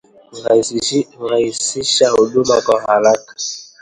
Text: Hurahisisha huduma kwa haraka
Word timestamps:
Hurahisisha 1.17 2.09
huduma 2.09 2.61
kwa 2.61 2.81
haraka 2.81 3.35